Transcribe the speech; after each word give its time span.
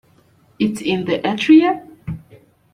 It's 0.57 0.81
in 0.81 1.05
the 1.05 1.19
atria. 1.19 1.87